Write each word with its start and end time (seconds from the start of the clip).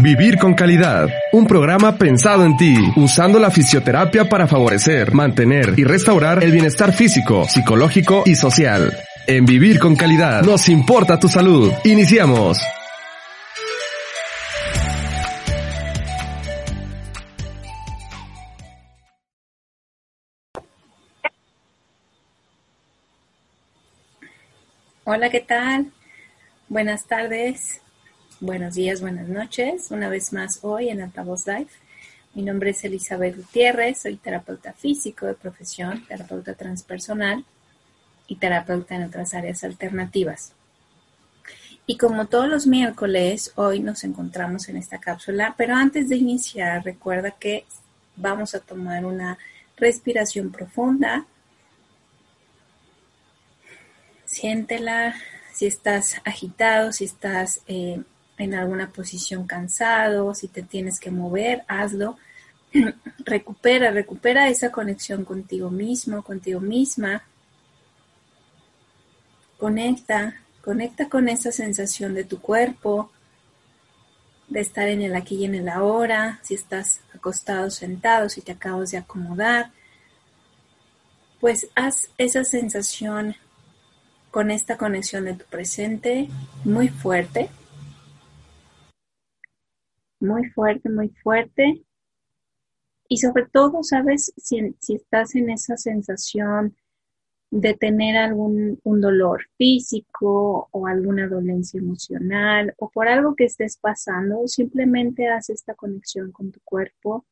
Vivir 0.00 0.38
con 0.38 0.54
calidad, 0.54 1.08
un 1.32 1.48
programa 1.48 1.98
pensado 1.98 2.44
en 2.44 2.56
ti, 2.56 2.76
usando 2.94 3.40
la 3.40 3.50
fisioterapia 3.50 4.28
para 4.28 4.46
favorecer, 4.46 5.12
mantener 5.12 5.76
y 5.76 5.82
restaurar 5.82 6.44
el 6.44 6.52
bienestar 6.52 6.92
físico, 6.92 7.48
psicológico 7.48 8.22
y 8.26 8.36
social. 8.36 8.96
En 9.30 9.44
Vivir 9.44 9.78
con 9.78 9.94
calidad, 9.94 10.42
nos 10.42 10.70
importa 10.70 11.20
tu 11.20 11.28
salud. 11.28 11.70
Iniciamos. 11.84 12.58
Hola, 25.04 25.28
¿qué 25.28 25.40
tal? 25.40 25.92
Buenas 26.70 27.04
tardes, 27.06 27.82
buenos 28.40 28.76
días, 28.76 29.02
buenas 29.02 29.28
noches. 29.28 29.90
Una 29.90 30.08
vez 30.08 30.32
más 30.32 30.60
hoy 30.62 30.88
en 30.88 31.02
Altavoz 31.02 31.46
Live. 31.46 31.68
Mi 32.32 32.40
nombre 32.40 32.70
es 32.70 32.82
Elizabeth 32.82 33.36
Gutiérrez, 33.36 34.00
soy 34.00 34.16
terapeuta 34.16 34.72
físico 34.72 35.26
de 35.26 35.34
profesión, 35.34 36.06
terapeuta 36.08 36.54
transpersonal 36.54 37.44
y 38.28 38.36
terapeuta 38.36 38.94
en 38.94 39.04
otras 39.04 39.34
áreas 39.34 39.64
alternativas. 39.64 40.52
Y 41.86 41.96
como 41.96 42.26
todos 42.26 42.48
los 42.48 42.66
miércoles, 42.66 43.52
hoy 43.56 43.80
nos 43.80 44.04
encontramos 44.04 44.68
en 44.68 44.76
esta 44.76 44.98
cápsula, 44.98 45.54
pero 45.56 45.74
antes 45.74 46.08
de 46.08 46.16
iniciar, 46.16 46.84
recuerda 46.84 47.32
que 47.32 47.64
vamos 48.14 48.54
a 48.54 48.60
tomar 48.60 49.04
una 49.04 49.38
respiración 49.76 50.52
profunda 50.52 51.26
Siéntela 54.28 55.16
si 55.54 55.66
estás 55.66 56.16
agitado, 56.24 56.92
si 56.92 57.06
estás 57.06 57.62
eh, 57.66 58.00
en 58.36 58.54
alguna 58.54 58.90
posición 58.90 59.46
cansado, 59.46 60.34
si 60.34 60.48
te 60.48 60.62
tienes 60.62 61.00
que 61.00 61.10
mover, 61.10 61.64
hazlo. 61.66 62.18
recupera, 63.24 63.90
recupera 63.90 64.48
esa 64.48 64.70
conexión 64.70 65.24
contigo 65.24 65.70
mismo, 65.70 66.22
contigo 66.22 66.60
misma. 66.60 67.22
Conecta, 69.58 70.36
conecta 70.62 71.08
con 71.08 71.28
esa 71.28 71.52
sensación 71.52 72.14
de 72.14 72.24
tu 72.24 72.40
cuerpo, 72.40 73.10
de 74.48 74.60
estar 74.60 74.88
en 74.88 75.02
el 75.02 75.14
aquí 75.14 75.36
y 75.36 75.44
en 75.44 75.54
el 75.54 75.68
ahora, 75.68 76.40
si 76.42 76.54
estás 76.54 77.02
acostado, 77.14 77.70
sentado, 77.70 78.28
si 78.30 78.40
te 78.40 78.52
acabas 78.52 78.90
de 78.90 78.98
acomodar, 78.98 79.72
pues 81.40 81.68
haz 81.74 82.10
esa 82.18 82.44
sensación 82.44 83.36
con 84.30 84.50
esta 84.50 84.76
conexión 84.76 85.24
de 85.24 85.34
tu 85.34 85.44
presente 85.46 86.28
muy 86.64 86.88
fuerte. 86.88 87.50
Muy 90.20 90.48
fuerte, 90.50 90.88
muy 90.88 91.08
fuerte. 91.08 91.84
Y 93.08 93.18
sobre 93.18 93.46
todo, 93.46 93.82
sabes, 93.82 94.32
si, 94.36 94.74
estás 94.88 95.34
en 95.34 95.50
esa 95.50 95.76
sensación 95.76 96.76
de 97.50 97.74
tener 97.74 98.16
algún 98.16 98.78
un 98.84 99.00
dolor 99.00 99.42
físico 99.56 100.68
o 100.70 100.86
alguna 100.86 101.28
dolencia 101.28 101.78
emocional 101.78 102.74
o 102.78 102.90
por 102.90 103.08
algo 103.08 103.34
que 103.34 103.44
estés 103.44 103.78
pasando, 103.78 104.46
simplemente 104.46 105.28
haz 105.28 105.50
esta 105.50 105.74
conexión 105.74 106.30
con 106.30 106.52
tu 106.52 106.60
cuerpo, 106.64 107.24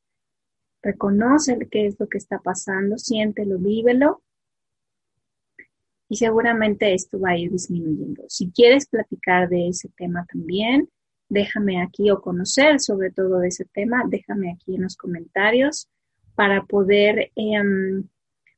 reconoce 0.83 1.59
qué 1.71 1.87
es 1.87 2.01
lo 2.01 2.09
que 2.09 2.19
está 2.19 2.39
pasando, 2.39 2.97
siéntelo, 2.97 3.59
vívelo 3.59 4.23
y 6.09 6.17
seguramente 6.17 6.95
esto 6.95 7.19
va 7.21 7.31
a 7.31 7.39
ir 7.39 7.51
disminuyendo. 7.51 8.25
Si 8.29 8.51
quieres 8.51 8.87
platicar 8.87 9.49
de 9.49 9.69
ese 9.69 9.89
tema 9.97 10.25
también, 10.33 10.89
déjame 11.29 11.83
aquí 11.83 12.11
o 12.11 12.21
conocer 12.21 12.81
sobre 12.81 13.11
todo 13.11 13.43
ese 13.43 13.65
tema, 13.65 14.05
déjame 14.09 14.53
aquí 14.53 14.77
en 14.77 14.83
los 14.83 14.97
comentarios 14.97 15.89
para 16.35 16.65
poder 16.65 17.33
em, 17.35 18.05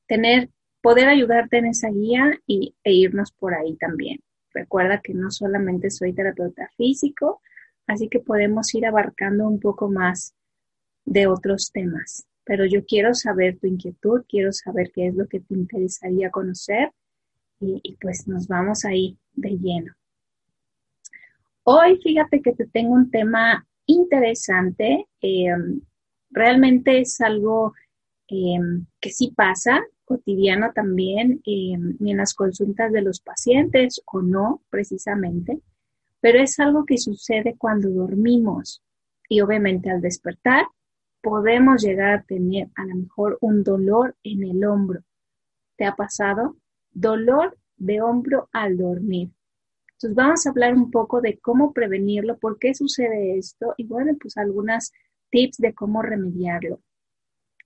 tener, 0.06 0.50
poder 0.82 1.08
ayudarte 1.08 1.58
en 1.58 1.66
esa 1.66 1.90
guía 1.90 2.40
y, 2.46 2.74
e 2.84 2.92
irnos 2.92 3.32
por 3.32 3.54
ahí 3.54 3.76
también. 3.76 4.20
Recuerda 4.52 5.00
que 5.00 5.14
no 5.14 5.30
solamente 5.30 5.90
soy 5.90 6.12
terapeuta 6.12 6.68
físico, 6.76 7.40
así 7.86 8.08
que 8.08 8.20
podemos 8.20 8.74
ir 8.74 8.86
abarcando 8.86 9.46
un 9.46 9.60
poco 9.60 9.88
más 9.88 10.34
de 11.04 11.26
otros 11.26 11.70
temas. 11.72 12.26
Pero 12.44 12.64
yo 12.64 12.84
quiero 12.84 13.14
saber 13.14 13.58
tu 13.58 13.66
inquietud, 13.66 14.24
quiero 14.28 14.52
saber 14.52 14.90
qué 14.92 15.08
es 15.08 15.14
lo 15.14 15.26
que 15.26 15.40
te 15.40 15.54
interesaría 15.54 16.30
conocer 16.30 16.92
y, 17.60 17.96
pues 18.00 18.28
nos 18.28 18.46
vamos 18.46 18.84
ahí 18.84 19.18
de 19.34 19.50
lleno. 19.50 19.92
Hoy 21.64 22.00
fíjate 22.02 22.40
que 22.40 22.52
te 22.52 22.66
tengo 22.66 22.94
un 22.94 23.10
tema 23.10 23.66
interesante. 23.86 25.06
Em, 25.20 25.80
realmente 26.30 27.00
es 27.00 27.20
algo 27.20 27.74
em, 28.28 28.86
que 29.00 29.10
sí 29.10 29.32
pasa, 29.36 29.82
cotidiano 30.08 30.72
también, 30.72 31.42
em, 31.44 31.96
en 32.00 32.16
las 32.16 32.34
consultas 32.34 32.90
de 32.92 33.02
los 33.02 33.20
pacientes 33.20 34.02
o 34.06 34.22
no 34.22 34.62
precisamente, 34.70 35.60
pero 36.20 36.40
es 36.40 36.58
algo 36.58 36.84
que 36.86 36.96
sucede 36.96 37.56
cuando 37.58 37.90
dormimos 37.90 38.82
y 39.28 39.42
obviamente 39.42 39.90
al 39.90 40.00
despertar 40.00 40.66
podemos 41.20 41.82
llegar 41.82 42.14
a 42.14 42.22
tener 42.22 42.68
a 42.74 42.86
lo 42.86 42.94
mejor 42.94 43.38
un 43.42 43.62
dolor 43.62 44.16
en 44.22 44.44
el 44.44 44.64
hombro. 44.64 45.02
¿Te 45.76 45.84
ha 45.84 45.94
pasado? 45.94 46.56
dolor 46.90 47.56
de 47.76 48.00
hombro 48.00 48.48
al 48.52 48.76
dormir. 48.76 49.30
Entonces 49.92 50.14
vamos 50.14 50.46
a 50.46 50.50
hablar 50.50 50.74
un 50.74 50.90
poco 50.90 51.20
de 51.20 51.38
cómo 51.38 51.72
prevenirlo, 51.72 52.38
por 52.38 52.58
qué 52.58 52.74
sucede 52.74 53.38
esto 53.38 53.74
y 53.76 53.84
bueno, 53.84 54.16
pues 54.20 54.36
algunas 54.36 54.92
tips 55.30 55.58
de 55.58 55.74
cómo 55.74 56.02
remediarlo. 56.02 56.80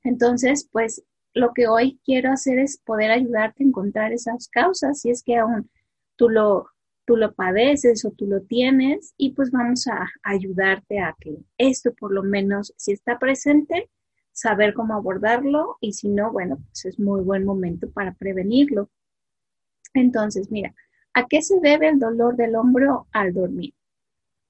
Entonces, 0.03 0.69
pues 0.71 1.03
lo 1.35 1.53
que 1.55 1.67
hoy 1.67 2.01
quiero 2.05 2.31
hacer 2.31 2.59
es 2.59 2.79
poder 2.79 3.11
ayudarte 3.11 3.63
a 3.63 3.67
encontrar 3.67 4.13
esas 4.13 4.49
causas, 4.49 5.01
si 5.01 5.11
es 5.11 5.23
que 5.23 5.37
aún 5.37 5.71
tú 6.17 6.29
lo, 6.29 6.67
tú 7.05 7.17
lo 7.17 7.35
padeces 7.35 8.05
o 8.05 8.11
tú 8.11 8.27
lo 8.27 8.43
tienes, 8.43 9.15
y 9.17 9.33
pues 9.33 9.51
vamos 9.51 9.87
a 9.87 10.09
ayudarte 10.23 11.01
a 11.01 11.17
que 11.19 11.37
esto 11.59 11.93
por 11.95 12.13
lo 12.13 12.23
menos, 12.23 12.75
si 12.77 12.93
está 12.93 13.19
presente, 13.19 13.91
saber 14.33 14.75
cómo 14.75 14.95
abordarlo 14.95 15.77
y 15.81 15.93
si 15.93 16.09
no, 16.09 16.33
bueno, 16.33 16.59
pues 16.67 16.87
es 16.87 16.99
muy 16.99 17.23
buen 17.23 17.45
momento 17.45 17.91
para 17.91 18.15
prevenirlo. 18.15 18.91
Entonces, 19.95 20.51
mira, 20.51 20.75
¿a 21.15 21.27
qué 21.27 21.43
se 21.43 21.61
debe 21.61 21.89
el 21.89 21.99
dolor 21.99 22.37
del 22.37 22.57
hombro 22.57 23.07
al 23.13 23.35
dormir? 23.35 23.75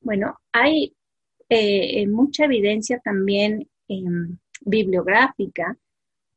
Bueno, 0.01 0.39
hay 0.53 0.97
eh, 1.49 2.07
mucha 2.07 2.45
evidencia 2.45 3.01
también 3.01 3.69
bibliográfica, 4.65 5.77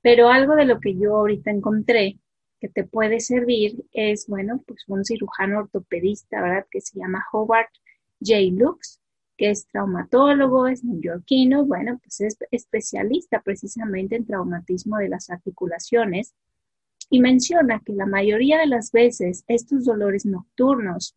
pero 0.05 0.29
algo 0.29 0.53
de 0.53 0.65
lo 0.65 0.79
que 0.79 0.95
yo 0.95 1.15
ahorita 1.15 1.49
encontré 1.49 2.19
que 2.59 2.69
te 2.69 2.83
puede 2.83 3.19
servir 3.19 3.83
es, 3.91 4.27
bueno, 4.27 4.63
pues 4.67 4.83
un 4.87 5.03
cirujano 5.03 5.57
ortopedista, 5.57 6.43
¿verdad? 6.43 6.67
Que 6.69 6.79
se 6.79 6.99
llama 6.99 7.25
Howard 7.33 7.69
J. 8.19 8.39
Lux, 8.51 9.01
que 9.35 9.49
es 9.49 9.65
traumatólogo, 9.65 10.67
es 10.67 10.83
neoyorquino, 10.83 11.65
bueno, 11.65 11.99
pues 12.03 12.21
es 12.21 12.37
especialista 12.51 13.41
precisamente 13.41 14.15
en 14.15 14.27
traumatismo 14.27 14.97
de 14.97 15.09
las 15.09 15.31
articulaciones 15.31 16.35
y 17.09 17.19
menciona 17.19 17.81
que 17.83 17.93
la 17.93 18.05
mayoría 18.05 18.59
de 18.59 18.67
las 18.67 18.91
veces 18.91 19.43
estos 19.47 19.85
dolores 19.85 20.27
nocturnos 20.27 21.15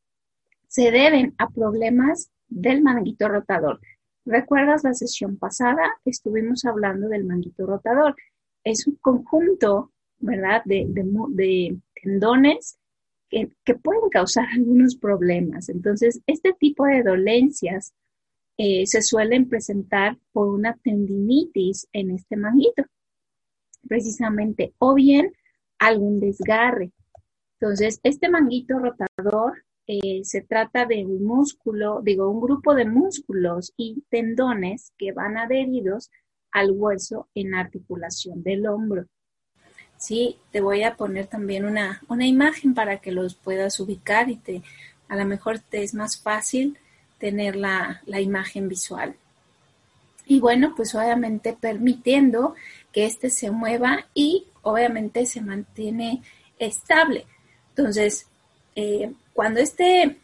se 0.66 0.90
deben 0.90 1.34
a 1.36 1.50
problemas 1.50 2.30
del 2.48 2.80
manguito 2.80 3.28
rotador. 3.28 3.80
¿Recuerdas 4.24 4.82
la 4.82 4.94
sesión 4.94 5.36
pasada? 5.36 5.82
Estuvimos 6.06 6.64
hablando 6.64 7.08
del 7.08 7.26
manguito 7.26 7.66
rotador. 7.66 8.16
Es 8.70 8.86
un 8.86 8.96
conjunto, 8.96 9.92
¿verdad?, 10.18 10.62
de, 10.64 10.86
tendones 12.02 12.78
que, 13.30 13.50
que, 13.64 13.74
pueden 13.74 14.08
causar 14.10 14.46
algunos 14.54 14.96
problemas. 14.96 15.68
Entonces, 15.68 16.20
este 16.26 16.52
tipo 16.52 16.84
de 16.84 17.02
dolencias 17.02 17.92
eh, 18.60 18.86
se 18.86 19.02
suelen 19.02 19.48
presentar 19.48 20.18
por 20.32 20.48
una 20.48 20.76
tendinitis 20.82 21.86
en 21.92 22.10
este 22.10 22.36
manguito, 22.36 22.82
precisamente, 23.86 24.74
o 24.78 24.94
bien 24.94 25.32
algún 25.78 26.18
desgarre. 26.18 26.90
Entonces, 27.60 28.00
este 28.02 28.28
manguito 28.28 28.78
rotador 28.80 29.64
eh, 29.86 30.22
se 30.24 30.42
trata 30.42 30.86
de 30.86 31.06
un 31.06 31.24
músculo, 31.24 32.00
digo, 32.02 32.28
un 32.28 32.40
grupo 32.40 32.74
de 32.74 32.84
músculos 32.84 33.72
y 33.76 34.02
tendones 34.10 34.92
que 34.98 35.12
van 35.12 35.38
adheridos 35.38 36.10
al 36.52 36.70
hueso 36.70 37.28
en 37.34 37.54
articulación 37.54 38.42
del 38.42 38.66
hombro. 38.66 39.06
Sí, 39.96 40.38
te 40.52 40.60
voy 40.60 40.84
a 40.84 40.96
poner 40.96 41.26
también 41.26 41.64
una, 41.64 42.02
una 42.08 42.26
imagen 42.26 42.74
para 42.74 42.98
que 42.98 43.10
los 43.10 43.34
puedas 43.34 43.80
ubicar 43.80 44.30
y 44.30 44.36
te 44.36 44.62
a 45.08 45.16
lo 45.16 45.24
mejor 45.24 45.58
te 45.58 45.82
es 45.82 45.94
más 45.94 46.20
fácil 46.20 46.78
tener 47.18 47.56
la, 47.56 48.02
la 48.06 48.20
imagen 48.20 48.68
visual. 48.68 49.16
Y 50.26 50.40
bueno, 50.40 50.74
pues 50.76 50.94
obviamente 50.94 51.56
permitiendo 51.58 52.54
que 52.92 53.06
éste 53.06 53.30
se 53.30 53.50
mueva 53.50 54.06
y 54.14 54.46
obviamente 54.62 55.24
se 55.24 55.40
mantiene 55.40 56.22
estable. 56.58 57.26
Entonces, 57.70 58.26
eh, 58.76 59.12
cuando 59.32 59.60
este, 59.60 60.18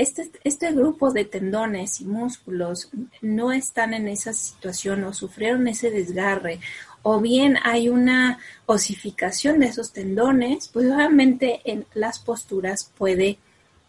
este, 0.00 0.30
este 0.44 0.72
grupo 0.72 1.12
de 1.12 1.24
tendones 1.24 2.00
y 2.00 2.04
músculos 2.06 2.90
no 3.20 3.52
están 3.52 3.94
en 3.94 4.08
esa 4.08 4.32
situación 4.32 5.04
o 5.04 5.12
sufrieron 5.12 5.68
ese 5.68 5.90
desgarre 5.90 6.60
o 7.02 7.20
bien 7.20 7.56
hay 7.62 7.88
una 7.88 8.38
osificación 8.66 9.60
de 9.60 9.66
esos 9.66 9.92
tendones, 9.92 10.68
pues 10.68 10.86
obviamente 10.86 11.60
en 11.64 11.86
las 11.94 12.18
posturas 12.18 12.90
puede 12.96 13.38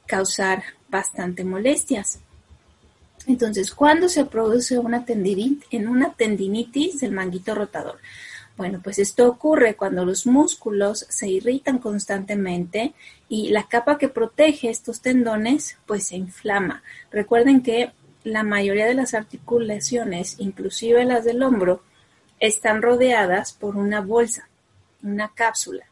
causar 0.05 0.63
bastante 0.89 1.43
molestias. 1.43 2.19
Entonces, 3.27 3.71
¿cuándo 3.73 4.09
se 4.09 4.25
produce 4.25 4.79
una 4.79 5.05
tendinitis, 5.05 5.67
en 5.71 5.87
una 5.87 6.13
tendinitis 6.13 6.99
del 7.01 7.11
manguito 7.11 7.53
rotador? 7.53 7.99
Bueno, 8.57 8.79
pues 8.83 8.99
esto 8.99 9.27
ocurre 9.27 9.75
cuando 9.75 10.05
los 10.05 10.27
músculos 10.27 11.05
se 11.09 11.27
irritan 11.27 11.79
constantemente 11.79 12.93
y 13.29 13.49
la 13.49 13.67
capa 13.67 13.97
que 13.97 14.09
protege 14.09 14.69
estos 14.69 15.01
tendones 15.01 15.77
pues 15.85 16.07
se 16.07 16.17
inflama. 16.17 16.83
Recuerden 17.11 17.63
que 17.63 17.91
la 18.23 18.43
mayoría 18.43 18.85
de 18.85 18.93
las 18.93 19.13
articulaciones, 19.13 20.35
inclusive 20.39 21.05
las 21.05 21.25
del 21.25 21.41
hombro, 21.41 21.81
están 22.39 22.81
rodeadas 22.81 23.53
por 23.53 23.77
una 23.77 24.01
bolsa, 24.01 24.47
una 25.01 25.29
cápsula. 25.29 25.85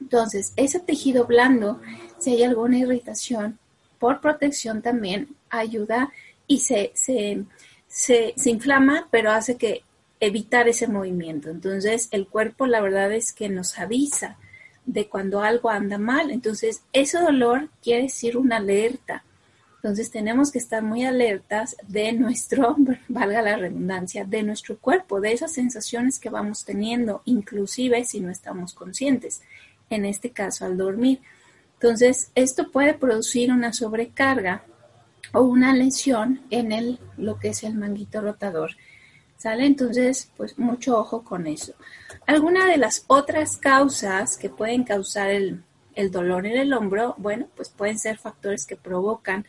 Entonces, 0.00 0.52
ese 0.56 0.80
tejido 0.80 1.24
blando, 1.24 1.80
si 2.18 2.30
hay 2.30 2.44
alguna 2.44 2.78
irritación, 2.78 3.58
por 3.98 4.20
protección 4.20 4.82
también 4.82 5.28
ayuda 5.50 6.12
y 6.46 6.60
se, 6.60 6.92
se, 6.94 7.44
se, 7.88 8.34
inflama, 8.44 9.08
pero 9.10 9.32
hace 9.32 9.56
que 9.56 9.82
evitar 10.20 10.68
ese 10.68 10.88
movimiento. 10.88 11.50
Entonces, 11.50 12.08
el 12.10 12.26
cuerpo 12.26 12.66
la 12.66 12.80
verdad 12.80 13.12
es 13.12 13.32
que 13.32 13.48
nos 13.48 13.78
avisa 13.78 14.36
de 14.86 15.08
cuando 15.08 15.42
algo 15.42 15.70
anda 15.70 15.98
mal. 15.98 16.30
Entonces, 16.30 16.82
ese 16.92 17.18
dolor 17.18 17.68
quiere 17.82 18.04
decir 18.04 18.36
una 18.36 18.56
alerta. 18.56 19.24
Entonces, 19.76 20.10
tenemos 20.10 20.50
que 20.50 20.58
estar 20.58 20.82
muy 20.82 21.04
alertas 21.04 21.76
de 21.86 22.12
nuestro, 22.12 22.76
valga 23.08 23.42
la 23.42 23.56
redundancia, 23.56 24.24
de 24.24 24.42
nuestro 24.42 24.78
cuerpo, 24.78 25.20
de 25.20 25.32
esas 25.32 25.52
sensaciones 25.52 26.18
que 26.18 26.30
vamos 26.30 26.64
teniendo, 26.64 27.22
inclusive 27.26 28.04
si 28.04 28.20
no 28.20 28.30
estamos 28.30 28.74
conscientes, 28.74 29.42
en 29.90 30.04
este 30.04 30.30
caso 30.30 30.64
al 30.64 30.76
dormir. 30.76 31.20
Entonces, 31.74 32.32
esto 32.34 32.72
puede 32.72 32.94
producir 32.94 33.52
una 33.52 33.72
sobrecarga 33.72 34.64
o 35.32 35.42
una 35.42 35.74
lesión 35.74 36.40
en 36.50 36.72
el, 36.72 36.98
lo 37.16 37.38
que 37.38 37.50
es 37.50 37.62
el 37.62 37.74
manguito 37.74 38.20
rotador. 38.20 38.72
¿Sale? 39.38 39.66
Entonces, 39.66 40.30
pues 40.36 40.58
mucho 40.58 40.98
ojo 40.98 41.22
con 41.22 41.46
eso. 41.46 41.72
Alguna 42.26 42.66
de 42.66 42.76
las 42.76 43.04
otras 43.06 43.56
causas 43.56 44.36
que 44.36 44.50
pueden 44.50 44.82
causar 44.82 45.30
el, 45.30 45.62
dolor 46.10 46.44
en 46.46 46.58
el 46.58 46.72
hombro, 46.72 47.14
bueno, 47.18 47.48
pues 47.56 47.68
pueden 47.68 47.98
ser 47.98 48.18
factores 48.18 48.66
que 48.66 48.76
provocan 48.76 49.46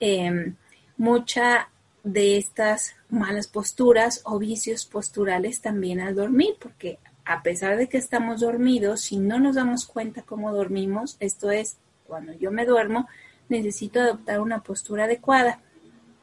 eh, 0.00 0.54
mucha 0.96 1.70
de 2.02 2.36
estas 2.36 2.96
malas 3.10 3.46
posturas 3.46 4.22
o 4.24 4.38
vicios 4.38 4.86
posturales 4.86 5.60
también 5.60 6.00
al 6.00 6.14
dormir, 6.14 6.56
porque 6.60 6.98
a 7.24 7.42
pesar 7.42 7.76
de 7.76 7.88
que 7.88 7.98
estamos 7.98 8.40
dormidos, 8.40 9.02
si 9.02 9.18
no 9.18 9.38
nos 9.38 9.54
damos 9.54 9.86
cuenta 9.86 10.22
cómo 10.22 10.52
dormimos, 10.52 11.16
esto 11.20 11.50
es, 11.50 11.76
cuando 12.06 12.32
yo 12.32 12.50
me 12.50 12.66
duermo, 12.66 13.08
necesito 13.48 14.00
adoptar 14.00 14.40
una 14.40 14.62
postura 14.62 15.04
adecuada. 15.04 15.60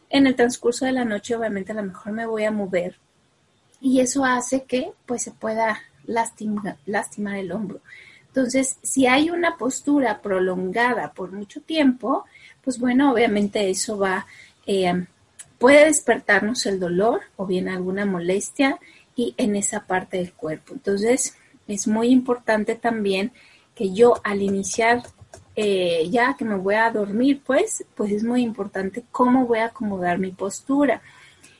En 0.09 0.27
el 0.27 0.35
transcurso 0.35 0.85
de 0.85 0.91
la 0.91 1.06
noche, 1.06 1.35
obviamente, 1.35 1.71
a 1.71 1.75
lo 1.75 1.83
mejor 1.83 2.12
me 2.12 2.25
voy 2.25 2.44
a 2.44 2.51
mover 2.51 2.97
y 3.81 4.00
eso 4.00 4.25
hace 4.25 4.63
que 4.63 4.92
pues 5.06 5.24
se 5.24 5.31
pueda 5.31 5.80
lastimar, 6.06 6.77
el 7.38 7.51
hombro. 7.51 7.81
Entonces, 8.27 8.77
si 8.83 9.07
hay 9.07 9.30
una 9.30 9.57
postura 9.57 10.22
prolongada 10.22 11.13
por 11.13 11.31
mucho 11.31 11.62
tiempo, 11.62 12.25
pues 12.63 12.80
bueno, 12.80 13.12
obviamente 13.12 13.69
eso 13.69 13.98
va, 13.98 14.25
eh, 14.68 15.06
puede 15.57 15.86
despertarnos 15.86 16.66
el 16.66 16.80
dolor 16.80 17.22
o 17.38 17.45
bien 17.45 17.69
alguna 17.69 18.06
molestia 18.06 18.77
y 19.16 19.33
en 19.38 19.56
esa 19.56 19.86
parte 19.86 20.18
del 20.18 20.33
cuerpo. 20.33 20.74
Entonces, 20.74 21.38
es 21.68 21.88
muy 21.88 22.10
importante 22.10 22.75
también 22.75 23.31
que 23.74 23.94
yo 23.94 24.19
al 24.24 24.42
iniciar 24.42 25.04
eh, 25.57 26.10
ya 26.10 26.36
que 26.38 26.44
me 26.44 26.56
voy 26.56 26.75
a 26.75 26.92
dormir, 26.92 27.42
pues, 27.45 27.86
pues 27.95 28.12
es 28.12 28.24
muy 28.24 28.42
importante 28.42 29.06
cómo 29.12 29.48
voy 29.48 29.60
a 29.60 29.68
acomodar 29.68 30.19
mi 30.19 30.31
postura. 30.31 31.01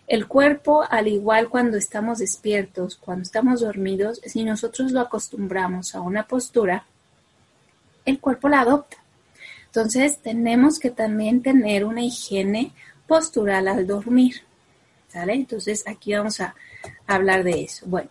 El 0.07 0.28
cuerpo, 0.28 0.84
al 0.88 1.07
igual 1.07 1.50
cuando 1.50 1.78
estamos 1.78 2.19
despiertos, 2.19 2.96
cuando 2.96 3.24
estamos 3.24 3.62
dormidos, 3.62 4.22
si 4.25 4.44
nosotros 4.44 4.92
lo 4.92 5.02
acostumbramos 5.02 5.96
a 5.96 6.02
una 6.02 6.28
postura, 6.28 6.86
el 8.06 8.19
cuerpo 8.19 8.48
la 8.48 8.62
adopta. 8.62 8.98
Entonces, 9.66 10.19
tenemos 10.19 10.80
que 10.80 10.92
también 10.92 11.42
tener 11.42 11.86
una 11.86 12.04
higiene 12.04 12.72
postural 13.07 13.68
al 13.68 13.88
dormir. 13.88 14.42
¿Sale? 15.07 15.34
Entonces, 15.34 15.84
aquí 15.88 16.13
vamos 16.13 16.40
a 16.40 16.56
hablar 17.07 17.44
de 17.44 17.63
eso. 17.63 17.86
Bueno, 17.88 18.10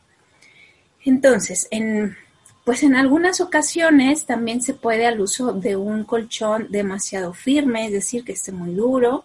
entonces, 1.04 1.68
en, 1.70 2.16
pues 2.64 2.82
en 2.82 2.96
algunas 2.96 3.40
ocasiones 3.40 4.26
también 4.26 4.62
se 4.62 4.74
puede 4.74 5.06
al 5.06 5.20
uso 5.20 5.52
de 5.52 5.76
un 5.76 6.04
colchón 6.04 6.66
demasiado 6.70 7.34
firme, 7.34 7.86
es 7.86 7.92
decir, 7.92 8.24
que 8.24 8.32
esté 8.32 8.52
muy 8.52 8.74
duro, 8.74 9.24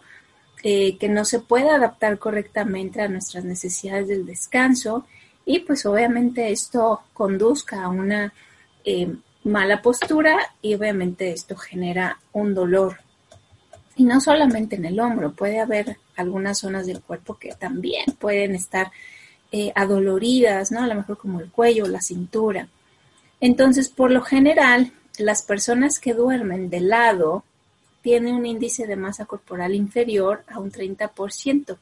eh, 0.62 0.98
que 0.98 1.08
no 1.08 1.24
se 1.24 1.40
pueda 1.40 1.76
adaptar 1.76 2.18
correctamente 2.18 3.00
a 3.00 3.08
nuestras 3.08 3.44
necesidades 3.44 4.08
del 4.08 4.26
descanso 4.26 5.06
y 5.46 5.60
pues 5.60 5.86
obviamente 5.86 6.50
esto 6.50 7.00
conduzca 7.14 7.84
a 7.84 7.88
una 7.88 8.32
eh, 8.84 9.14
mala 9.44 9.80
postura 9.80 10.38
y 10.60 10.74
obviamente 10.74 11.32
esto 11.32 11.56
genera 11.56 12.18
un 12.32 12.54
dolor. 12.54 12.98
Y 13.96 14.04
no 14.04 14.20
solamente 14.20 14.76
en 14.76 14.84
el 14.84 15.00
hombro, 15.00 15.32
puede 15.32 15.60
haber 15.60 15.96
algunas 16.16 16.58
zonas 16.58 16.86
del 16.86 17.00
cuerpo 17.00 17.38
que 17.38 17.52
también 17.54 18.04
pueden 18.18 18.54
estar 18.54 18.90
eh, 19.52 19.72
adoloridas, 19.74 20.70
¿no? 20.70 20.82
A 20.82 20.86
lo 20.86 20.94
mejor 20.94 21.18
como 21.18 21.40
el 21.40 21.50
cuello, 21.50 21.86
la 21.86 22.00
cintura. 22.00 22.68
Entonces, 23.40 23.88
por 23.88 24.10
lo 24.10 24.22
general, 24.22 24.92
las 25.18 25.42
personas 25.42 25.98
que 25.98 26.14
duermen 26.14 26.70
de 26.70 26.80
lado 26.80 27.44
tienen 28.02 28.34
un 28.34 28.46
índice 28.46 28.86
de 28.86 28.96
masa 28.96 29.26
corporal 29.26 29.74
inferior 29.74 30.44
a 30.48 30.58
un 30.58 30.70
30%. 30.70 31.78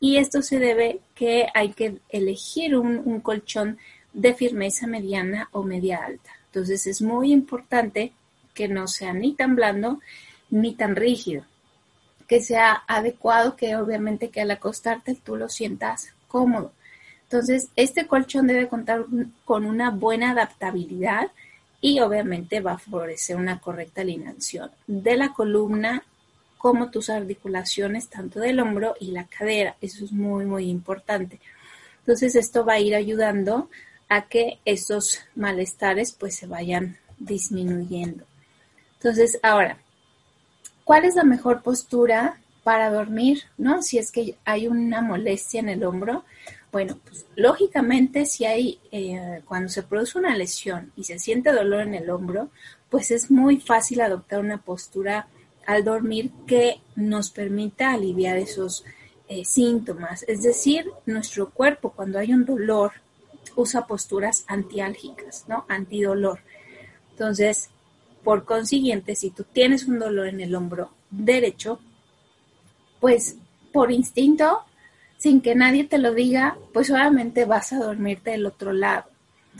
Y 0.00 0.16
esto 0.16 0.42
se 0.42 0.58
debe 0.58 1.00
que 1.14 1.46
hay 1.54 1.70
que 1.72 1.98
elegir 2.08 2.76
un, 2.76 3.20
colchón 3.20 3.78
de 4.12 4.34
firmeza 4.34 4.86
mediana 4.86 5.48
o 5.52 5.62
media 5.62 6.04
alta. 6.04 6.30
Entonces 6.46 6.86
es 6.86 7.00
muy 7.02 7.32
importante 7.32 8.12
que 8.52 8.68
no 8.68 8.86
sea 8.86 9.12
ni 9.12 9.34
tan 9.34 9.56
blando 9.56 10.00
ni 10.50 10.74
tan 10.74 10.94
rígido, 10.94 11.44
que 12.28 12.40
sea 12.40 12.84
adecuado, 12.86 13.56
que 13.56 13.76
obviamente 13.76 14.28
que 14.28 14.40
al 14.40 14.50
acostarte 14.50 15.14
tú 15.14 15.36
lo 15.36 15.48
sientas 15.48 16.14
cómodo. 16.28 16.72
Entonces, 17.24 17.70
este 17.74 18.06
colchón 18.06 18.46
debe 18.46 18.68
contar 18.68 19.06
con 19.44 19.64
una 19.64 19.90
buena 19.90 20.30
adaptabilidad 20.32 21.32
y 21.84 22.00
obviamente 22.00 22.60
va 22.60 22.72
a 22.72 22.78
favorecer 22.78 23.36
una 23.36 23.60
correcta 23.60 24.00
alineación 24.00 24.70
de 24.86 25.18
la 25.18 25.34
columna 25.34 26.02
como 26.56 26.90
tus 26.90 27.10
articulaciones, 27.10 28.08
tanto 28.08 28.40
del 28.40 28.58
hombro 28.60 28.96
y 28.98 29.10
la 29.10 29.24
cadera. 29.24 29.76
Eso 29.82 30.06
es 30.06 30.10
muy, 30.10 30.46
muy 30.46 30.70
importante. 30.70 31.40
Entonces, 31.98 32.36
esto 32.36 32.64
va 32.64 32.72
a 32.72 32.80
ir 32.80 32.94
ayudando 32.94 33.68
a 34.08 34.28
que 34.28 34.60
estos 34.64 35.20
malestares 35.34 36.12
pues 36.12 36.36
se 36.36 36.46
vayan 36.46 36.96
disminuyendo. 37.18 38.24
Entonces, 38.94 39.38
ahora, 39.42 39.76
¿cuál 40.84 41.04
es 41.04 41.16
la 41.16 41.24
mejor 41.24 41.60
postura 41.60 42.40
para 42.62 42.88
dormir? 42.88 43.42
¿No? 43.58 43.82
Si 43.82 43.98
es 43.98 44.10
que 44.10 44.38
hay 44.46 44.68
una 44.68 45.02
molestia 45.02 45.60
en 45.60 45.68
el 45.68 45.84
hombro, 45.84 46.24
bueno, 46.74 46.98
pues 47.04 47.24
lógicamente 47.36 48.26
si 48.26 48.46
hay, 48.46 48.80
eh, 48.90 49.42
cuando 49.46 49.68
se 49.68 49.84
produce 49.84 50.18
una 50.18 50.36
lesión 50.36 50.90
y 50.96 51.04
se 51.04 51.20
siente 51.20 51.52
dolor 51.52 51.82
en 51.82 51.94
el 51.94 52.10
hombro, 52.10 52.50
pues 52.90 53.12
es 53.12 53.30
muy 53.30 53.60
fácil 53.60 54.00
adoptar 54.00 54.40
una 54.40 54.58
postura 54.58 55.28
al 55.68 55.84
dormir 55.84 56.32
que 56.48 56.80
nos 56.96 57.30
permita 57.30 57.92
aliviar 57.92 58.38
esos 58.38 58.84
eh, 59.28 59.44
síntomas. 59.44 60.24
Es 60.26 60.42
decir, 60.42 60.90
nuestro 61.06 61.50
cuerpo 61.50 61.92
cuando 61.92 62.18
hay 62.18 62.32
un 62.32 62.44
dolor 62.44 62.90
usa 63.54 63.86
posturas 63.86 64.42
antiálgicas, 64.48 65.44
¿no? 65.46 65.66
Antidolor. 65.68 66.40
Entonces, 67.12 67.70
por 68.24 68.44
consiguiente, 68.44 69.14
si 69.14 69.30
tú 69.30 69.44
tienes 69.44 69.84
un 69.84 70.00
dolor 70.00 70.26
en 70.26 70.40
el 70.40 70.52
hombro 70.56 70.90
derecho, 71.08 71.78
pues 72.98 73.36
por 73.72 73.92
instinto 73.92 74.64
sin 75.24 75.40
que 75.40 75.54
nadie 75.54 75.84
te 75.84 75.96
lo 75.96 76.12
diga, 76.12 76.58
pues 76.74 76.90
obviamente 76.90 77.46
vas 77.46 77.72
a 77.72 77.78
dormirte 77.78 78.32
del 78.32 78.44
otro 78.44 78.74
lado. 78.74 79.06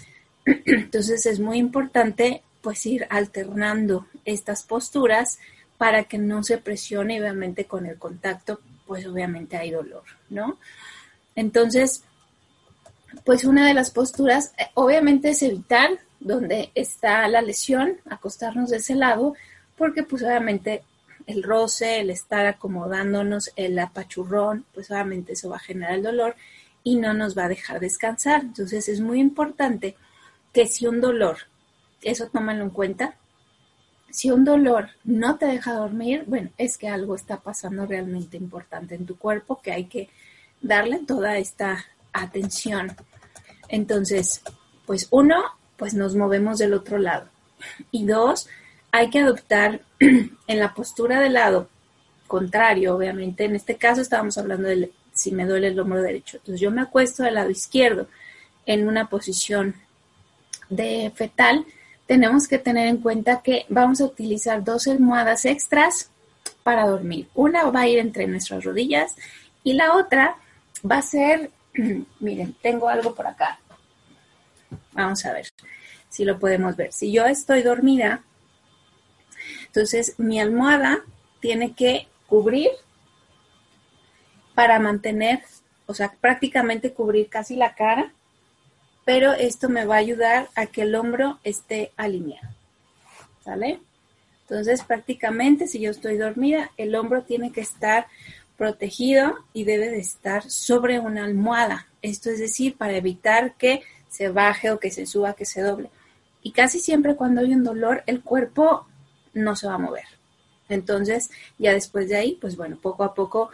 Entonces 0.44 1.24
es 1.24 1.40
muy 1.40 1.56
importante 1.56 2.42
pues 2.60 2.84
ir 2.84 3.06
alternando 3.08 4.06
estas 4.26 4.62
posturas 4.62 5.38
para 5.78 6.04
que 6.04 6.18
no 6.18 6.42
se 6.42 6.58
presione, 6.58 7.18
obviamente 7.18 7.64
con 7.64 7.86
el 7.86 7.96
contacto, 7.96 8.60
pues 8.86 9.06
obviamente 9.06 9.56
hay 9.56 9.70
dolor, 9.70 10.02
¿no? 10.28 10.58
Entonces, 11.34 12.02
pues 13.24 13.44
una 13.44 13.66
de 13.66 13.72
las 13.72 13.90
posturas, 13.90 14.52
eh, 14.58 14.66
obviamente 14.74 15.30
es 15.30 15.42
evitar 15.42 15.92
donde 16.20 16.72
está 16.74 17.26
la 17.26 17.40
lesión, 17.40 17.96
acostarnos 18.10 18.68
de 18.68 18.76
ese 18.76 18.96
lado, 18.96 19.32
porque 19.78 20.02
pues 20.02 20.22
obviamente 20.24 20.82
el 21.26 21.42
roce, 21.42 22.00
el 22.00 22.10
estar 22.10 22.46
acomodándonos, 22.46 23.50
el 23.56 23.78
apachurrón, 23.78 24.66
pues 24.74 24.90
obviamente 24.90 25.32
eso 25.32 25.50
va 25.50 25.56
a 25.56 25.60
generar 25.60 25.94
el 25.94 26.02
dolor 26.02 26.36
y 26.82 26.96
no 26.96 27.14
nos 27.14 27.36
va 27.36 27.44
a 27.44 27.48
dejar 27.48 27.80
descansar. 27.80 28.42
Entonces 28.42 28.88
es 28.88 29.00
muy 29.00 29.20
importante 29.20 29.96
que 30.52 30.66
si 30.66 30.86
un 30.86 31.00
dolor, 31.00 31.38
eso 32.02 32.28
tómalo 32.28 32.64
en 32.64 32.70
cuenta, 32.70 33.16
si 34.10 34.30
un 34.30 34.44
dolor 34.44 34.90
no 35.02 35.38
te 35.38 35.46
deja 35.46 35.74
dormir, 35.74 36.24
bueno, 36.28 36.50
es 36.56 36.78
que 36.78 36.88
algo 36.88 37.16
está 37.16 37.40
pasando 37.40 37.84
realmente 37.84 38.36
importante 38.36 38.94
en 38.94 39.06
tu 39.06 39.18
cuerpo 39.18 39.60
que 39.60 39.72
hay 39.72 39.86
que 39.86 40.08
darle 40.60 41.00
toda 41.00 41.36
esta 41.38 41.84
atención. 42.12 42.94
Entonces, 43.68 44.42
pues 44.86 45.08
uno, 45.10 45.42
pues 45.76 45.94
nos 45.94 46.14
movemos 46.14 46.58
del 46.58 46.74
otro 46.74 46.98
lado. 46.98 47.28
Y 47.90 48.06
dos, 48.06 48.48
hay 48.92 49.10
que 49.10 49.18
adoptar 49.18 49.80
en 50.46 50.58
la 50.58 50.74
postura 50.74 51.20
del 51.20 51.34
lado 51.34 51.68
contrario, 52.26 52.96
obviamente. 52.96 53.44
En 53.44 53.54
este 53.54 53.76
caso 53.76 54.00
estábamos 54.00 54.36
hablando 54.38 54.68
de 54.68 54.90
si 55.12 55.32
me 55.32 55.46
duele 55.46 55.68
el 55.68 55.78
hombro 55.78 56.02
derecho. 56.02 56.38
Entonces 56.38 56.60
yo 56.60 56.70
me 56.70 56.82
acuesto 56.82 57.22
del 57.22 57.34
lado 57.34 57.50
izquierdo 57.50 58.08
en 58.66 58.88
una 58.88 59.08
posición 59.08 59.74
de 60.68 61.12
fetal. 61.14 61.64
Tenemos 62.06 62.48
que 62.48 62.58
tener 62.58 62.88
en 62.88 62.98
cuenta 62.98 63.42
que 63.42 63.66
vamos 63.68 64.00
a 64.00 64.06
utilizar 64.06 64.64
dos 64.64 64.86
almohadas 64.88 65.44
extras 65.44 66.10
para 66.62 66.86
dormir. 66.86 67.28
Una 67.34 67.70
va 67.70 67.80
a 67.80 67.88
ir 67.88 67.98
entre 67.98 68.26
nuestras 68.26 68.64
rodillas 68.64 69.14
y 69.62 69.74
la 69.74 69.94
otra 69.94 70.36
va 70.88 70.98
a 70.98 71.02
ser, 71.02 71.50
miren, 72.20 72.54
tengo 72.60 72.88
algo 72.88 73.14
por 73.14 73.26
acá. 73.26 73.58
Vamos 74.92 75.24
a 75.24 75.32
ver 75.32 75.46
si 76.08 76.24
lo 76.24 76.38
podemos 76.38 76.76
ver. 76.76 76.92
Si 76.92 77.12
yo 77.12 77.26
estoy 77.26 77.62
dormida, 77.62 78.22
entonces 79.74 80.14
mi 80.18 80.38
almohada 80.38 81.02
tiene 81.40 81.74
que 81.74 82.06
cubrir 82.28 82.68
para 84.54 84.78
mantener, 84.78 85.42
o 85.86 85.94
sea, 85.94 86.14
prácticamente 86.20 86.92
cubrir 86.92 87.28
casi 87.28 87.56
la 87.56 87.74
cara, 87.74 88.12
pero 89.04 89.32
esto 89.32 89.68
me 89.68 89.84
va 89.84 89.96
a 89.96 89.98
ayudar 89.98 90.48
a 90.54 90.66
que 90.66 90.82
el 90.82 90.94
hombro 90.94 91.40
esté 91.42 91.90
alineado. 91.96 92.48
¿Sale? 93.42 93.80
Entonces, 94.42 94.84
prácticamente 94.84 95.66
si 95.66 95.80
yo 95.80 95.90
estoy 95.90 96.18
dormida, 96.18 96.70
el 96.76 96.94
hombro 96.94 97.24
tiene 97.24 97.50
que 97.50 97.60
estar 97.62 98.06
protegido 98.56 99.34
y 99.52 99.64
debe 99.64 99.90
de 99.90 99.98
estar 99.98 100.48
sobre 100.48 101.00
una 101.00 101.24
almohada. 101.24 101.88
Esto 102.00 102.30
es 102.30 102.38
decir, 102.38 102.76
para 102.76 102.96
evitar 102.96 103.54
que 103.54 103.82
se 104.08 104.28
baje 104.28 104.70
o 104.70 104.78
que 104.78 104.92
se 104.92 105.04
suba, 105.04 105.34
que 105.34 105.46
se 105.46 105.62
doble. 105.62 105.90
Y 106.44 106.52
casi 106.52 106.78
siempre 106.78 107.16
cuando 107.16 107.40
hay 107.40 107.52
un 107.52 107.64
dolor, 107.64 108.04
el 108.06 108.22
cuerpo 108.22 108.86
no 109.34 109.56
se 109.56 109.66
va 109.66 109.74
a 109.74 109.78
mover. 109.78 110.06
Entonces, 110.68 111.30
ya 111.58 111.72
después 111.72 112.08
de 112.08 112.16
ahí, 112.16 112.38
pues 112.40 112.56
bueno, 112.56 112.78
poco 112.80 113.04
a 113.04 113.14
poco 113.14 113.50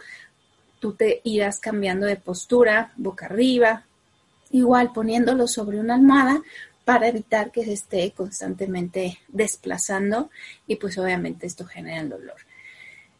tú 0.79 0.93
te 0.93 1.21
irás 1.23 1.59
cambiando 1.59 2.05
de 2.05 2.15
postura, 2.15 2.93
boca 2.97 3.25
arriba, 3.25 3.85
igual 4.51 4.91
poniéndolo 4.93 5.47
sobre 5.47 5.79
una 5.79 5.95
almohada 5.95 6.41
para 6.85 7.07
evitar 7.07 7.51
que 7.51 7.63
se 7.63 7.73
esté 7.73 8.11
constantemente 8.11 9.19
desplazando 9.27 10.29
y 10.67 10.77
pues 10.77 10.97
obviamente 10.97 11.45
esto 11.45 11.65
genera 11.65 12.01
el 12.01 12.09
dolor, 12.09 12.37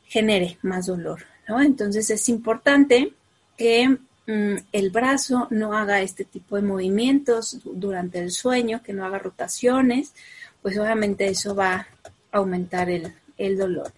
genere 0.06 0.58
más 0.62 0.88
dolor. 0.88 1.25
Entonces 1.48 2.10
es 2.10 2.30
importante 2.30 3.13
que 3.58 3.89
mm, 3.89 4.56
el 4.72 4.89
brazo 4.89 5.48
no 5.51 5.74
haga 5.77 6.01
este 6.01 6.24
tipo 6.25 6.56
de 6.56 6.62
movimientos 6.62 7.60
durante 7.63 8.20
el 8.20 8.32
sueño, 8.32 8.82
que 8.82 8.94
no 8.94 9.06
haga 9.06 9.20
rotaciones, 9.20 10.13
pues 10.62 10.77
obviamente 10.77 11.27
eso 11.27 11.56
va 11.56 11.88
aumentar 12.31 12.89
el, 12.89 13.57
dolor. 13.57 13.91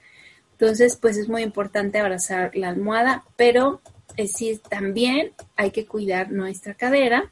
Entonces, 0.53 0.95
pues 0.95 1.17
es 1.17 1.27
muy 1.27 1.41
importante 1.41 1.99
abrazar 1.99 2.55
la 2.55 2.69
almohada, 2.69 3.23
pero 3.35 3.81
eh, 4.15 4.27
sí 4.27 4.59
también 4.69 5.31
hay 5.55 5.71
que 5.71 5.85
cuidar 5.85 6.31
nuestra 6.31 6.73
cadera, 6.73 7.29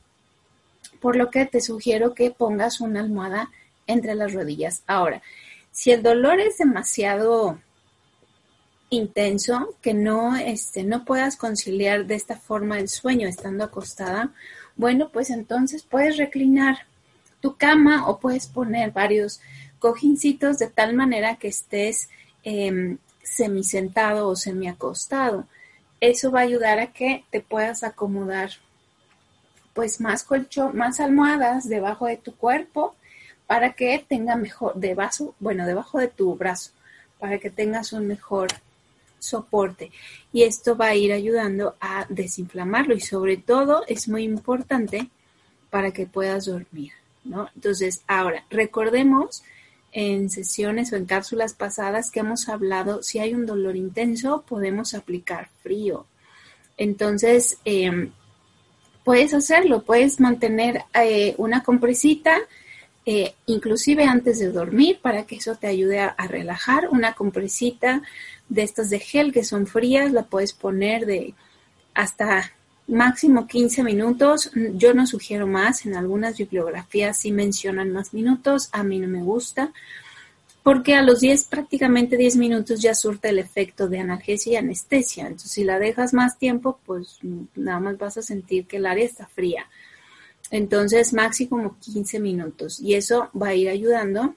por 1.00 1.15
lo 1.15 1.29
que 1.29 1.46
te 1.46 1.62
sugiero 1.62 2.13
que 2.13 2.31
pongas 2.31 2.81
una 2.81 3.00
almohada 3.00 3.50
entre 3.88 4.15
las 4.15 4.34
rodillas. 4.34 4.84
Ahora, 4.88 5.22
si 5.72 5.91
el 5.91 6.03
dolor 6.03 6.39
es 6.39 6.58
demasiado 6.58 7.60
intenso 8.89 9.75
que 9.81 9.93
no, 9.93 10.36
este, 10.36 10.84
no 10.84 11.05
puedas 11.05 11.38
conciliar 11.38 12.05
de 12.05 12.15
esta 12.15 12.36
forma 12.36 12.77
el 12.77 12.89
sueño 12.89 13.27
estando 13.27 13.63
acostada, 13.63 14.34
bueno, 14.75 15.10
pues 15.10 15.29
entonces 15.29 15.84
puedes 15.84 16.17
reclinar 16.17 16.79
tu 17.39 17.55
cama 17.55 18.08
o 18.08 18.20
puedes 18.20 18.48
poner 18.48 18.91
varios 18.91 19.41
cojincitos 19.82 20.60
de 20.60 20.68
tal 20.68 20.94
manera 20.94 21.36
que 21.38 21.48
estés 21.50 22.10
eh, 22.44 22.98
semisentado 23.24 24.30
o 24.30 24.36
semiacostado. 24.36 25.46
Eso 26.00 26.32
va 26.32 26.40
a 26.40 26.44
ayudar 26.44 26.80
a 26.80 26.94
que 26.94 27.26
te 27.32 27.42
puedas 27.42 27.84
acomodar 27.84 28.52
pues 29.74 30.00
más 30.00 30.24
colchón, 30.24 30.78
más 30.78 31.00
almohadas 31.00 31.68
debajo 31.68 32.06
de 32.06 32.18
tu 32.18 32.36
cuerpo 32.36 32.96
para 33.48 33.74
que 33.74 34.06
tenga 34.08 34.36
mejor, 34.36 34.76
debajo, 34.76 35.34
bueno, 35.40 35.66
debajo 35.66 36.00
de 36.00 36.08
tu 36.08 36.36
brazo, 36.36 36.72
para 37.20 37.40
que 37.40 37.50
tengas 37.50 37.92
un 37.92 38.08
mejor 38.08 38.50
soporte 39.18 39.92
y 40.32 40.44
esto 40.44 40.76
va 40.76 40.88
a 40.88 40.96
ir 40.96 41.12
ayudando 41.12 41.76
a 41.80 42.06
desinflamarlo 42.10 42.96
y 42.96 43.02
sobre 43.02 43.38
todo 43.38 43.84
es 43.88 44.08
muy 44.08 44.24
importante 44.24 45.10
para 45.70 45.92
que 45.92 46.06
puedas 46.06 46.46
dormir, 46.46 46.92
¿no? 47.24 47.50
Entonces, 47.56 48.02
ahora, 48.08 48.44
recordemos 48.50 49.44
en 49.91 50.29
sesiones 50.29 50.93
o 50.93 50.95
en 50.95 51.05
cápsulas 51.05 51.53
pasadas 51.53 52.12
que 52.12 52.21
hemos 52.21 52.50
hablado, 52.50 53.03
si 53.03 53.19
hay 53.19 53.33
un 53.33 53.45
dolor 53.45 53.75
intenso, 53.75 54.43
podemos 54.48 54.93
aplicar 54.93 55.50
frío. 55.62 56.05
Entonces, 56.77 57.57
em, 57.65 58.12
puedes 59.03 59.33
hacerlo, 59.33 59.83
puedes 59.83 60.19
mantener 60.19 60.83
eh, 60.93 61.36
una 61.38 61.63
compresita, 61.63 62.38
eh, 63.05 63.33
inclusive 63.48 64.05
antes 64.05 64.39
de 64.39 64.51
dormir, 64.51 65.00
para 65.01 65.24
que 65.25 65.36
eso 65.36 65.55
te 65.55 65.67
ayude 65.67 66.00
a 66.00 66.27
relajar, 66.27 66.88
una 66.89 67.13
compresita 67.13 68.01
de 68.48 68.63
estas 68.63 68.89
de 68.89 69.00
gel 69.00 69.33
que 69.33 69.43
son 69.43 69.65
frías, 69.65 70.12
la 70.12 70.24
puedes 70.24 70.53
poner 70.53 71.05
de 71.05 71.33
hasta 71.93 72.51
máximo 72.91 73.48
15 73.48 73.83
minutos. 73.83 74.51
Yo 74.75 74.93
no 74.93 75.07
sugiero 75.07 75.48
más, 75.48 75.86
en 75.86 75.95
algunas 75.95 76.38
bibliografías 76.38 77.17
sí 77.17 77.31
mencionan 77.31 77.91
más 77.91 78.13
minutos, 78.13 78.69
a 78.71 78.83
mí 78.83 79.00
no 79.00 79.07
me 79.07 79.24
gusta, 79.24 79.71
porque 80.63 80.93
a 80.93 81.01
los 81.01 81.21
10, 81.21 81.45
prácticamente 81.45 82.17
10 82.17 82.36
minutos 82.36 82.81
ya 82.81 82.93
surte 82.93 83.29
el 83.29 83.39
efecto 83.39 83.88
de 83.88 84.00
analgesia 84.00 84.53
y 84.53 84.55
anestesia. 84.57 85.24
Entonces, 85.24 85.51
si 85.51 85.63
la 85.63 85.79
dejas 85.79 86.13
más 86.13 86.38
tiempo, 86.38 86.79
pues 86.86 87.17
nada 87.55 87.79
más 87.79 87.98
vas 87.98 88.17
a 88.17 88.21
sentir 88.21 88.67
que 88.67 88.77
el 88.77 88.86
área 88.86 89.05
está 89.05 89.25
fría. 89.25 89.65
Entonces, 90.51 91.13
máximo 91.13 91.77
15 91.79 92.19
minutos. 92.19 92.79
Y 92.79 92.93
eso 92.93 93.29
va 93.39 93.50
a 93.50 93.55
ir 93.55 93.69
ayudando 93.69 94.36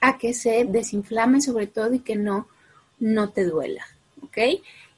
a 0.00 0.18
que 0.18 0.34
se 0.34 0.66
desinflame 0.68 1.40
sobre 1.40 1.66
todo 1.66 1.94
y 1.94 2.00
que 2.00 2.14
no 2.14 2.46
no 3.00 3.30
te 3.30 3.44
duela, 3.44 3.84
¿ok? 4.22 4.38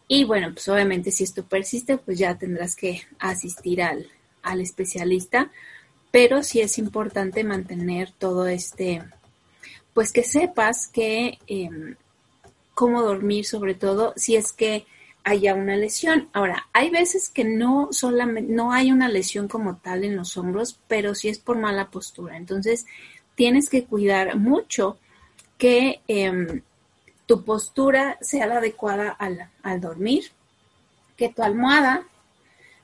Y 0.09 0.25
bueno, 0.25 0.53
pues 0.53 0.69
obviamente 0.69 1.11
si 1.11 1.25
esto 1.25 1.45
persiste, 1.45 1.99
pues 1.99 2.19
ya 2.19 2.39
tendrás 2.39 2.77
que 2.77 3.03
asistir 3.19 3.83
al, 3.83 4.07
especialista, 4.61 5.51
pero 6.13 6.45
sí 6.45 6.61
es 6.61 6.79
importante 6.79 7.43
mantener 7.43 8.13
todo 8.13 8.47
este, 8.47 9.03
pues 9.93 10.13
que 10.13 10.23
sepas 10.23 10.87
que 10.87 11.39
em, 11.49 11.97
cómo 12.75 13.03
dormir, 13.03 13.45
sobre 13.45 13.75
todo 13.75 14.13
si 14.17 14.37
es 14.37 14.53
que 14.53 14.87
haya 15.25 15.55
una 15.55 15.77
lesión. 15.77 16.29
Ahora, 16.33 16.69
hay 16.73 16.91
veces 16.91 17.29
que 17.29 17.43
no 17.43 17.89
solamente, 17.91 18.53
no 18.53 18.73
hay 18.73 18.93
una 18.93 19.09
lesión 19.09 19.49
como 19.49 19.79
tal 19.79 20.05
en 20.05 20.15
los 20.15 20.37
hombros, 20.37 20.79
pero 20.87 21.17
sí 21.17 21.29
es 21.29 21.41
por 21.41 21.59
mala 21.59 21.91
postura. 21.91 22.37
Entonces, 22.37 22.87
tienes 23.35 23.69
que 23.69 23.85
cuidar 23.85 24.37
mucho 24.37 24.99
que 25.59 26.01
em, 26.07 26.63
tu 27.27 27.45
postura 27.45 28.17
sea 28.21 28.47
la 28.47 28.59
adecuada 28.59 29.11
al, 29.11 29.51
al 29.63 29.81
dormir, 29.81 30.31
que 31.17 31.29
tu 31.29 31.43
almohada 31.43 32.07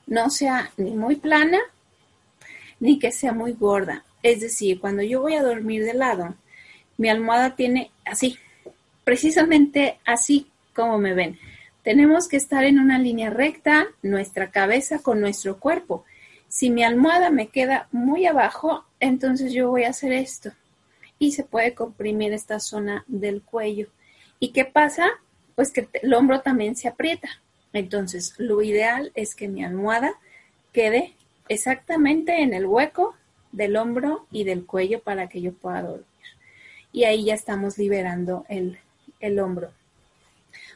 no 0.05 0.29
sea 0.29 0.71
ni 0.77 0.91
muy 0.91 1.15
plana 1.15 1.59
ni 2.79 2.99
que 2.99 3.11
sea 3.13 3.31
muy 3.31 3.53
gorda. 3.53 4.03
Es 4.21 4.41
decir, 4.41 4.79
cuando 4.81 5.03
yo 5.03 5.21
voy 5.21 5.35
a 5.35 5.43
dormir 5.43 5.85
de 5.85 5.93
lado, 5.93 6.35
mi 6.97 7.07
almohada 7.09 7.55
tiene 7.55 7.91
así, 8.03 8.37
precisamente 9.05 9.99
así 10.05 10.47
como 10.75 10.97
me 10.97 11.13
ven. 11.13 11.39
Tenemos 11.83 12.27
que 12.27 12.37
estar 12.37 12.65
en 12.65 12.79
una 12.79 12.99
línea 12.99 13.29
recta, 13.29 13.87
nuestra 14.01 14.51
cabeza 14.51 14.99
con 14.99 15.21
nuestro 15.21 15.59
cuerpo. 15.59 16.03
Si 16.49 16.69
mi 16.69 16.83
almohada 16.83 17.29
me 17.29 17.47
queda 17.47 17.87
muy 17.91 18.25
abajo, 18.25 18.85
entonces 18.99 19.53
yo 19.53 19.69
voy 19.69 19.83
a 19.83 19.89
hacer 19.89 20.11
esto. 20.11 20.51
Y 21.19 21.31
se 21.31 21.43
puede 21.43 21.73
comprimir 21.73 22.33
esta 22.33 22.59
zona 22.59 23.05
del 23.07 23.41
cuello 23.41 23.87
¿Y 24.39 24.51
qué 24.51 24.65
pasa? 24.65 25.09
Pues 25.55 25.71
que 25.71 25.87
el 25.93 26.13
hombro 26.13 26.41
también 26.41 26.75
se 26.75 26.87
aprieta. 26.87 27.29
Entonces, 27.73 28.35
lo 28.37 28.61
ideal 28.61 29.11
es 29.15 29.35
que 29.35 29.47
mi 29.47 29.63
almohada 29.63 30.13
quede 30.71 31.15
exactamente 31.49 32.41
en 32.41 32.53
el 32.53 32.65
hueco 32.65 33.15
del 33.51 33.77
hombro 33.77 34.27
y 34.31 34.43
del 34.43 34.65
cuello 34.65 35.01
para 35.01 35.27
que 35.27 35.41
yo 35.41 35.53
pueda 35.53 35.81
dormir. 35.81 36.05
Y 36.91 37.05
ahí 37.05 37.25
ya 37.25 37.33
estamos 37.33 37.77
liberando 37.77 38.45
el, 38.49 38.79
el 39.19 39.39
hombro. 39.39 39.71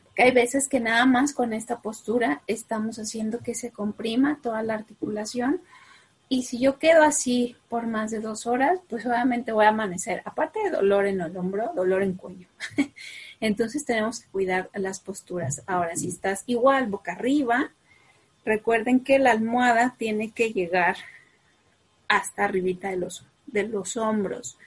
Porque 0.05 0.23
hay 0.23 0.31
veces 0.31 0.67
que 0.67 0.79
nada 0.79 1.05
más 1.05 1.33
con 1.33 1.53
esta 1.53 1.81
postura 1.81 2.41
estamos 2.47 2.97
haciendo 2.97 3.39
que 3.39 3.53
se 3.53 3.71
comprima 3.71 4.39
toda 4.41 4.63
la 4.63 4.75
articulación. 4.75 5.61
Y 6.29 6.43
si 6.43 6.59
yo 6.59 6.77
quedo 6.77 7.03
así 7.03 7.55
por 7.69 7.87
más 7.87 8.11
de 8.11 8.19
dos 8.19 8.47
horas, 8.47 8.79
pues 8.89 9.05
obviamente 9.05 9.53
voy 9.53 9.65
a 9.65 9.69
amanecer, 9.69 10.21
aparte 10.25 10.59
de 10.59 10.71
dolor 10.71 11.05
en 11.05 11.21
el 11.21 11.35
hombro, 11.37 11.71
dolor 11.73 12.03
en 12.03 12.15
cuello. 12.15 12.47
Entonces 13.39 13.85
tenemos 13.85 14.19
que 14.19 14.29
cuidar 14.29 14.69
las 14.73 14.99
posturas. 14.99 15.61
Ahora, 15.67 15.95
si 15.95 16.09
estás 16.09 16.43
igual 16.47 16.87
boca 16.87 17.13
arriba, 17.13 17.71
recuerden 18.43 19.01
que 19.01 19.19
la 19.19 19.31
almohada 19.31 19.95
tiene 19.97 20.31
que 20.31 20.51
llegar 20.51 20.97
hasta 22.09 22.45
arribita 22.45 22.89
de 22.89 22.97
los, 22.97 23.25
de 23.45 23.63
los 23.63 23.95
hombros. 23.95 24.57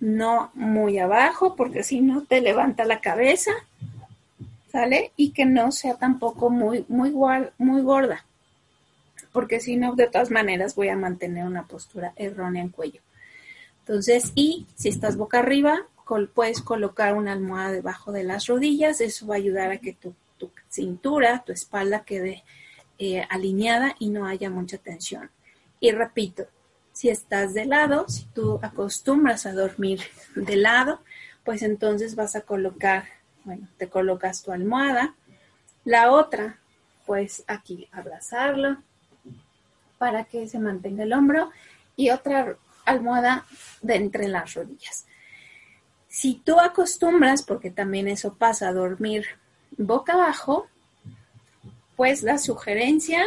No 0.00 0.50
muy 0.54 0.98
abajo, 0.98 1.56
porque 1.56 1.82
si 1.82 2.00
no 2.00 2.24
te 2.24 2.40
levanta 2.42 2.84
la 2.84 3.00
cabeza, 3.00 3.52
¿sale? 4.70 5.12
Y 5.16 5.30
que 5.30 5.46
no 5.46 5.72
sea 5.72 5.94
tampoco 5.94 6.50
muy, 6.50 6.84
muy, 6.88 7.12
muy 7.58 7.82
gorda, 7.82 8.24
porque 9.32 9.60
si 9.60 9.76
no, 9.76 9.94
de 9.94 10.08
todas 10.08 10.30
maneras 10.30 10.74
voy 10.74 10.88
a 10.88 10.96
mantener 10.96 11.44
una 11.44 11.66
postura 11.66 12.12
errónea 12.16 12.62
en 12.62 12.70
cuello. 12.70 13.00
Entonces, 13.80 14.32
y 14.34 14.66
si 14.74 14.88
estás 14.88 15.16
boca 15.16 15.38
arriba, 15.38 15.86
puedes 16.34 16.60
colocar 16.60 17.14
una 17.14 17.32
almohada 17.32 17.72
debajo 17.72 18.12
de 18.12 18.24
las 18.24 18.46
rodillas, 18.46 19.00
eso 19.00 19.26
va 19.26 19.34
a 19.34 19.38
ayudar 19.38 19.70
a 19.70 19.78
que 19.78 19.92
tu, 19.92 20.14
cintura, 20.68 21.42
tu 21.44 21.52
espalda 21.52 22.04
quede 22.04 22.44
eh, 22.98 23.26
alineada 23.28 23.94
y 23.98 24.10
no 24.10 24.26
haya 24.26 24.50
mucha 24.50 24.78
tensión. 24.78 25.30
Y 25.80 25.90
repito, 25.92 26.46
si 26.92 27.08
estás 27.08 27.54
de 27.54 27.66
lado, 27.66 28.08
si 28.08 28.24
tú 28.26 28.58
acostumbras 28.62 29.46
a 29.46 29.52
dormir 29.52 30.00
de 30.34 30.56
lado, 30.56 31.00
pues 31.44 31.62
entonces 31.62 32.14
vas 32.14 32.36
a 32.36 32.42
colocar, 32.42 33.04
bueno, 33.44 33.68
te 33.76 33.88
colocas 33.88 34.42
tu 34.42 34.52
almohada. 34.52 35.14
La 35.84 36.12
otra, 36.12 36.58
pues 37.06 37.44
aquí 37.46 37.88
abrazarlo 37.92 38.78
para 40.00 40.24
que 40.24 40.48
se 40.48 40.58
mantenga 40.58 41.02
el 41.02 41.12
hombro 41.12 41.50
y 41.94 42.08
otra 42.08 42.56
almohada 42.86 43.44
de 43.82 43.96
entre 43.96 44.28
las 44.28 44.54
rodillas. 44.54 45.04
Si 46.08 46.36
tú 46.36 46.58
acostumbras, 46.58 47.42
porque 47.42 47.70
también 47.70 48.08
eso 48.08 48.32
pasa, 48.32 48.68
a 48.68 48.72
dormir 48.72 49.26
boca 49.76 50.14
abajo, 50.14 50.68
pues 51.96 52.22
la 52.22 52.38
sugerencia 52.38 53.26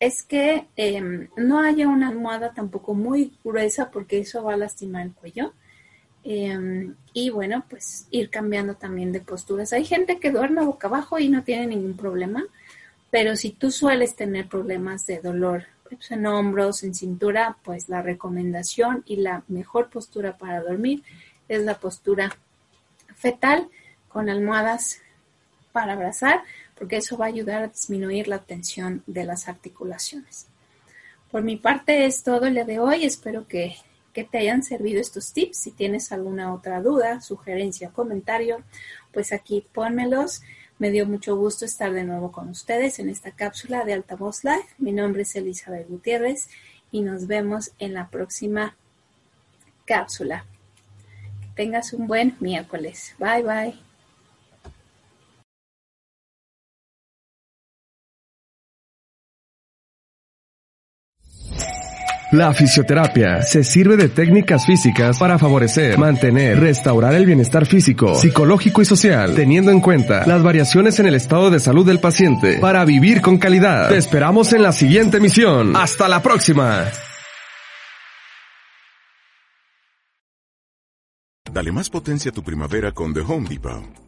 es 0.00 0.22
que 0.22 0.66
em, 0.76 1.28
no 1.36 1.60
haya 1.60 1.86
una 1.86 2.08
almohada 2.08 2.54
tampoco 2.54 2.94
muy 2.94 3.34
gruesa 3.44 3.90
porque 3.90 4.20
eso 4.20 4.42
va 4.42 4.54
a 4.54 4.56
lastimar 4.56 5.02
el 5.02 5.12
cuello. 5.12 5.52
Em, 6.24 6.94
y 7.12 7.28
bueno, 7.28 7.66
pues 7.68 8.06
ir 8.10 8.30
cambiando 8.30 8.74
también 8.76 9.12
de 9.12 9.20
posturas. 9.20 9.74
Hay 9.74 9.84
gente 9.84 10.18
que 10.18 10.30
duerme 10.30 10.64
boca 10.64 10.88
abajo 10.88 11.18
y 11.18 11.28
no 11.28 11.44
tiene 11.44 11.66
ningún 11.66 11.94
problema, 11.94 12.46
pero 13.10 13.36
si 13.36 13.50
tú 13.50 13.70
sueles 13.70 14.14
tener 14.16 14.48
problemas 14.48 15.06
de 15.06 15.20
dolor 15.20 15.64
pues, 15.88 16.10
en 16.10 16.26
hombros, 16.26 16.82
en 16.82 16.94
cintura, 16.94 17.56
pues 17.62 17.88
la 17.88 18.02
recomendación 18.02 19.02
y 19.06 19.16
la 19.16 19.44
mejor 19.48 19.88
postura 19.88 20.36
para 20.36 20.60
dormir 20.60 21.02
es 21.48 21.62
la 21.62 21.78
postura 21.78 22.36
fetal 23.14 23.68
con 24.08 24.28
almohadas 24.28 25.00
para 25.72 25.94
abrazar, 25.94 26.42
porque 26.76 26.96
eso 26.96 27.16
va 27.16 27.26
a 27.26 27.28
ayudar 27.28 27.62
a 27.62 27.68
disminuir 27.68 28.28
la 28.28 28.38
tensión 28.38 29.02
de 29.06 29.24
las 29.24 29.48
articulaciones. 29.48 30.46
Por 31.30 31.42
mi 31.42 31.56
parte 31.56 32.06
es 32.06 32.22
todo 32.22 32.46
el 32.46 32.54
día 32.54 32.64
de 32.64 32.78
hoy. 32.78 33.04
Espero 33.04 33.46
que, 33.46 33.76
que 34.12 34.24
te 34.24 34.38
hayan 34.38 34.62
servido 34.62 35.00
estos 35.00 35.32
tips. 35.32 35.58
Si 35.58 35.72
tienes 35.72 36.10
alguna 36.10 36.54
otra 36.54 36.80
duda, 36.80 37.20
sugerencia 37.20 37.90
comentario, 37.90 38.62
pues 39.12 39.32
aquí 39.32 39.66
pónmelos. 39.72 40.42
Me 40.78 40.90
dio 40.90 41.06
mucho 41.06 41.36
gusto 41.36 41.64
estar 41.64 41.92
de 41.92 42.04
nuevo 42.04 42.32
con 42.32 42.48
ustedes 42.48 42.98
en 42.98 43.08
esta 43.08 43.32
cápsula 43.32 43.84
de 43.84 43.94
Altavoz 43.94 44.44
Live. 44.44 44.66
Mi 44.78 44.92
nombre 44.92 45.22
es 45.22 45.34
Elizabeth 45.34 45.88
Gutiérrez 45.88 46.48
y 46.90 47.02
nos 47.02 47.26
vemos 47.26 47.72
en 47.78 47.94
la 47.94 48.08
próxima 48.08 48.76
cápsula 49.84 50.44
tengas 51.58 51.92
un 51.92 52.06
buen 52.06 52.36
miércoles. 52.38 53.16
Bye 53.18 53.42
bye. 53.42 53.87
La 62.30 62.52
fisioterapia 62.52 63.40
se 63.40 63.64
sirve 63.64 63.96
de 63.96 64.10
técnicas 64.10 64.66
físicas 64.66 65.18
para 65.18 65.38
favorecer, 65.38 65.96
mantener, 65.96 66.60
restaurar 66.60 67.14
el 67.14 67.24
bienestar 67.24 67.64
físico, 67.64 68.16
psicológico 68.16 68.82
y 68.82 68.84
social, 68.84 69.34
teniendo 69.34 69.70
en 69.70 69.80
cuenta 69.80 70.26
las 70.26 70.42
variaciones 70.42 71.00
en 71.00 71.06
el 71.06 71.14
estado 71.14 71.50
de 71.50 71.58
salud 71.58 71.86
del 71.86 72.00
paciente 72.00 72.58
para 72.58 72.84
vivir 72.84 73.22
con 73.22 73.38
calidad. 73.38 73.88
Te 73.88 73.96
esperamos 73.96 74.52
en 74.52 74.62
la 74.62 74.72
siguiente 74.72 75.20
misión. 75.20 75.74
Hasta 75.74 76.06
la 76.06 76.20
próxima. 76.20 76.84
Dale 81.50 81.72
más 81.72 81.88
potencia 81.88 82.30
a 82.30 82.34
tu 82.34 82.42
primavera 82.42 82.92
con 82.92 83.14
The 83.14 83.20
Home 83.20 83.48
Depot. 83.48 84.07